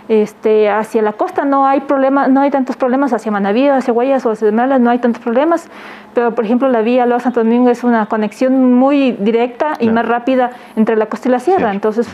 este, 0.09 0.71
hacia 0.71 1.03
la 1.03 1.13
costa 1.13 1.45
no 1.45 1.67
hay 1.67 1.81
problema, 1.81 2.27
no 2.27 2.41
hay 2.41 2.49
tantos 2.49 2.75
problemas, 2.75 3.13
hacia 3.13 3.31
Manaví, 3.31 3.67
hacia 3.67 3.93
Guayas 3.93 4.25
o 4.25 4.31
hacia 4.31 4.47
Esmeraldas 4.47 4.81
no 4.81 4.89
hay 4.89 4.97
tantos 4.97 5.21
problemas, 5.21 5.69
pero 6.15 6.33
por 6.33 6.45
ejemplo 6.45 6.67
la 6.67 6.81
vía 6.81 7.05
Loa 7.05 7.19
Santo 7.19 7.43
Domingo 7.43 7.69
es 7.69 7.83
una 7.83 8.07
conexión 8.07 8.73
muy 8.73 9.11
directa 9.11 9.73
y 9.79 9.91
más 9.91 10.07
rápida 10.07 10.49
entre 10.75 10.95
la 10.95 11.05
costa 11.05 11.29
y 11.29 11.31
la 11.31 11.39
sierra, 11.39 11.71
entonces 11.71 12.07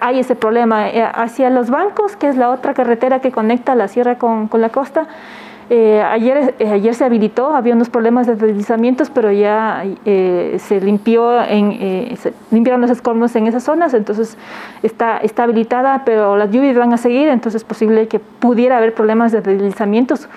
hay 0.00 0.18
ese 0.18 0.34
problema. 0.34 0.88
Eh, 0.88 1.02
hacia 1.02 1.50
los 1.50 1.70
bancos, 1.70 2.16
que 2.16 2.28
es 2.28 2.36
la 2.36 2.50
otra 2.50 2.74
carretera 2.74 3.20
que 3.20 3.30
conecta 3.30 3.76
la 3.76 3.86
sierra 3.86 4.18
con, 4.18 4.48
con 4.48 4.60
la 4.60 4.70
costa, 4.70 5.06
eh, 5.72 6.02
ayer, 6.02 6.56
eh, 6.58 6.68
ayer 6.68 6.92
se 6.96 7.04
habilitó, 7.04 7.54
había 7.54 7.76
unos 7.76 7.88
problemas 7.88 8.26
de 8.26 8.34
deslizamientos, 8.34 9.08
pero 9.08 9.30
ya 9.30 9.84
eh, 10.04 10.56
se 10.58 10.80
limpió, 10.80 11.40
se 11.44 12.32
limpiaron 12.50 12.80
los 12.80 12.90
escombros 12.90 13.36
en 13.36 13.46
esas 13.46 13.62
zonas, 13.62 13.94
entonces 13.94 14.36
está, 14.82 15.18
está 15.18 15.44
habilitada, 15.44 16.02
pero 16.04 16.36
las 16.36 16.50
lluvias 16.50 16.76
van 16.76 16.92
a 16.92 16.96
seguir, 16.96 17.28
entonces 17.28 17.62
es 17.62 17.64
posible 17.64 18.08
que 18.08 18.18
pudiera 18.18 18.78
haber 18.78 18.94
problemas 18.94 19.30
de 19.30 19.42
deslizamientos 19.42 20.28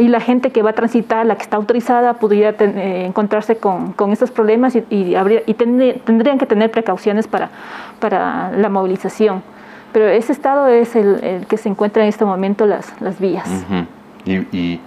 y 0.00 0.08
la 0.08 0.18
gente 0.18 0.50
que 0.50 0.62
va 0.62 0.70
a 0.70 0.72
transitar, 0.72 1.24
la 1.26 1.36
que 1.36 1.42
está 1.42 1.56
autorizada, 1.56 2.14
pudiera 2.14 2.56
encontrarse 2.58 3.58
con, 3.58 3.92
con, 3.92 4.10
estos 4.10 4.32
problemas 4.32 4.74
y 4.74 5.54
tendrían 5.54 6.38
que 6.38 6.46
tener 6.46 6.72
precauciones 6.72 7.28
para, 7.28 7.50
para 8.00 8.50
la 8.50 8.68
movilización. 8.68 9.44
Pero 9.92 10.08
ese 10.08 10.32
estado 10.32 10.66
es 10.66 10.96
el, 10.96 11.46
que 11.48 11.56
se 11.56 11.68
encuentra 11.68 12.02
en 12.02 12.08
este 12.08 12.24
momento 12.24 12.66
las, 12.66 13.00
las 13.00 13.20
vías. 13.20 13.48
Y, 14.26 14.80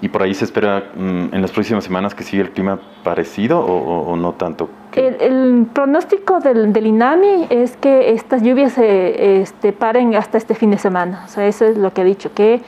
y, 0.00 0.08
por 0.08 0.22
ahí 0.22 0.34
se 0.34 0.44
espera 0.44 0.90
mm, 0.94 1.32
en 1.32 1.42
las 1.42 1.52
próximas 1.52 1.84
semanas 1.84 2.14
que 2.14 2.24
siga 2.24 2.42
el 2.42 2.50
clima 2.50 2.78
parecido 3.02 3.60
o, 3.60 4.16
no 4.16 4.32
tanto. 4.32 4.68
El, 4.94 5.66
pronóstico 5.72 6.40
del, 6.40 6.72
del, 6.72 6.86
INAMI 6.86 7.46
es 7.50 7.76
que 7.76 8.12
estas 8.12 8.42
lluvias 8.42 8.72
se 8.72 9.40
este, 9.40 9.72
paren 9.72 10.14
hasta 10.14 10.38
este 10.38 10.54
fin 10.54 10.72
de 10.72 10.78
semana. 10.78 11.22
O 11.24 11.28
sea, 11.28 11.46
eso 11.46 11.64
es 11.64 11.78
lo 11.78 11.92
que 11.92 12.02
ha 12.02 12.04
dicho, 12.04 12.32
que 12.34 12.60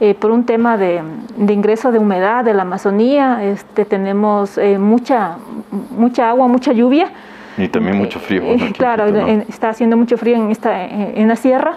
eh, 0.00 0.14
por 0.14 0.32
un 0.32 0.44
tema 0.44 0.76
de, 0.76 1.00
de, 1.36 1.52
ingreso 1.52 1.92
de 1.92 1.98
humedad 1.98 2.44
de 2.44 2.52
la 2.52 2.62
Amazonía, 2.62 3.44
este, 3.44 3.84
tenemos 3.84 4.58
eh, 4.58 4.76
mucha, 4.76 5.36
mucha 5.96 6.28
agua, 6.28 6.48
mucha 6.48 6.72
lluvia. 6.72 7.10
Y 7.56 7.68
también 7.68 7.96
mucho 7.96 8.18
frío. 8.18 8.42
Eh, 8.42 8.72
claro, 8.76 9.06
está 9.48 9.68
haciendo 9.68 9.96
mucho 9.96 10.16
frío 10.16 10.36
en, 10.36 10.50
esta, 10.50 10.84
en 10.84 11.28
la 11.28 11.36
sierra 11.36 11.76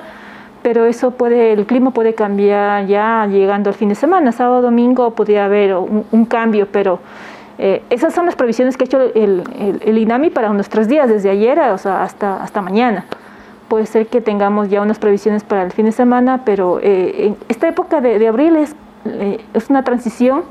pero 0.65 0.87
eso 0.87 1.11
puede, 1.11 1.53
el 1.53 1.67
clima 1.67 1.91
puede 1.91 2.15
cambiar 2.15 2.87
ya 2.87 3.27
llegando 3.27 3.69
al 3.69 3.75
fin 3.75 3.89
de 3.89 3.93
semana, 3.93 4.31
sábado, 4.31 4.63
domingo 4.63 5.11
podría 5.11 5.45
haber 5.45 5.75
un, 5.75 6.25
cambio, 6.25 6.67
pero 6.71 6.99
Eh, 7.57 7.83
esas 7.89 8.13
son 8.13 8.25
las 8.25 8.35
previsiones 8.35 8.75
que 8.75 8.83
ha 8.83 8.87
hecho 8.87 8.99
el, 8.99 9.43
el, 9.85 9.97
INAMI 9.97 10.29
para 10.31 10.49
nuestros 10.49 10.87
días, 10.87 11.07
desde 11.07 11.29
ayer 11.29 11.57
o 11.71 11.77
sea, 11.77 12.03
hasta, 12.03 12.43
hasta 12.43 12.61
mañana. 12.61 13.05
Puede 13.69 13.85
ser 13.85 14.07
que 14.07 14.21
tengamos 14.21 14.67
ya 14.69 14.81
unas 14.81 14.97
previsiones 14.97 15.43
para 15.43 15.61
el 15.61 15.71
fin 15.71 15.85
de 15.85 15.91
semana, 15.91 16.41
pero 16.43 16.79
eh, 16.81 17.27
en 17.27 17.37
esta 17.47 17.67
época 17.67 18.01
de, 18.01 18.17
de 18.17 18.27
abril 18.27 18.55
es, 18.55 18.75
eh, 19.05 19.39
es, 19.53 19.69
una 19.69 19.83
transición 19.83 20.43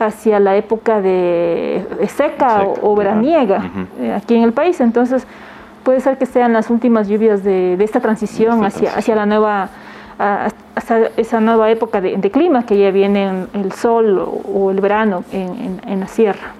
hacia 0.00 0.40
la 0.40 0.56
época 0.56 1.02
de 1.02 1.84
seca, 2.08 2.64
o, 2.80 2.96
veraniega 2.96 3.70
aquí 4.16 4.34
en 4.34 4.44
el 4.44 4.52
país. 4.52 4.80
Entonces, 4.80 5.26
puede 5.82 6.00
ser 6.00 6.18
que 6.18 6.26
sean 6.26 6.52
las 6.52 6.70
últimas 6.70 7.08
lluvias 7.08 7.42
de, 7.42 7.76
de 7.76 7.84
esta 7.84 8.00
transición, 8.00 8.64
hacia, 8.64 8.94
hacia 8.94 9.14
la 9.14 9.26
nueva 9.26 9.70
hasta 10.74 11.10
esa 11.16 11.40
nueva 11.40 11.70
época 11.70 12.00
de, 12.00 12.30
clima 12.30 12.64
que 12.64 12.78
ya 12.78 12.90
viene 12.90 13.46
el 13.54 13.72
sol 13.72 14.18
o, 14.18 14.70
el 14.70 14.80
verano 14.80 15.24
en, 15.32 16.00
la 16.00 16.06
sierra. 16.06 16.54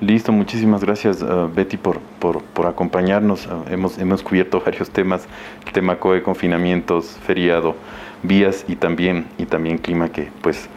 Listo, 0.00 0.32
muchísimas 0.32 0.82
gracias 0.82 1.22
uh, 1.22 1.48
Betty 1.54 1.76
por, 1.76 2.00
por, 2.00 2.66
acompañarnos. 2.66 3.46
Uh, 3.46 3.70
hemos, 3.70 3.98
hemos 3.98 4.22
cubierto 4.22 4.60
varios 4.64 4.90
temas, 4.90 5.28
el 5.64 5.72
tema 5.72 5.96
COE, 5.96 6.22
confinamientos, 6.22 7.18
feriado, 7.24 7.76
vías 8.24 8.64
y 8.66 8.74
también, 8.74 9.26
y 9.38 9.46
también 9.46 9.78
clima 9.78 10.08
que 10.08 10.28
pues 10.42 10.68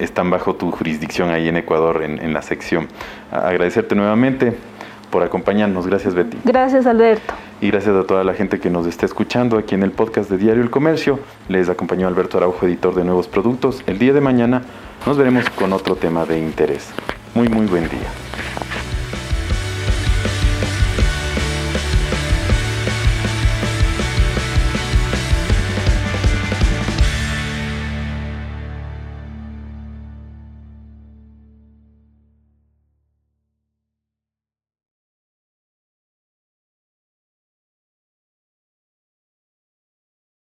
están 0.00 0.30
bajo 0.30 0.56
tu 0.56 0.72
jurisdicción 0.72 1.30
ahí 1.30 1.48
en 1.48 1.56
Ecuador 1.56 2.02
en, 2.02 2.20
en 2.20 2.32
la 2.32 2.42
sección. 2.42 2.88
agradecerte 3.30 3.94
nuevamente 3.94 4.56
por 5.14 5.22
acompañarnos. 5.22 5.86
Gracias, 5.86 6.12
Betty. 6.12 6.38
Gracias, 6.42 6.86
Alberto. 6.86 7.34
Y 7.60 7.70
gracias 7.70 7.94
a 7.94 8.02
toda 8.02 8.24
la 8.24 8.34
gente 8.34 8.58
que 8.58 8.68
nos 8.68 8.84
está 8.84 9.06
escuchando 9.06 9.56
aquí 9.56 9.76
en 9.76 9.84
el 9.84 9.92
podcast 9.92 10.28
de 10.28 10.38
Diario 10.38 10.60
El 10.60 10.70
Comercio. 10.70 11.20
Les 11.46 11.68
acompañó 11.68 12.08
Alberto 12.08 12.36
Araujo, 12.36 12.66
editor 12.66 12.96
de 12.96 13.04
Nuevos 13.04 13.28
Productos. 13.28 13.84
El 13.86 14.00
día 14.00 14.12
de 14.12 14.20
mañana 14.20 14.62
nos 15.06 15.16
veremos 15.16 15.48
con 15.50 15.72
otro 15.72 15.94
tema 15.94 16.26
de 16.26 16.40
interés. 16.40 16.90
Muy, 17.32 17.48
muy 17.48 17.66
buen 17.66 17.88
día. 17.88 18.63